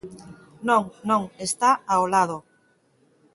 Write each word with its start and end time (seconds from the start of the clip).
Non, 0.69 0.83
non, 1.09 1.23
está 1.47 1.71
ao 1.93 2.03
lado. 2.13 2.37